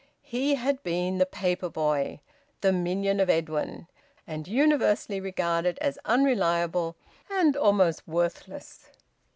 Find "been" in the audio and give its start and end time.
0.81-1.19